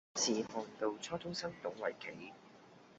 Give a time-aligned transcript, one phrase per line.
[0.15, 2.33] 第一次看到初中生懂圍棋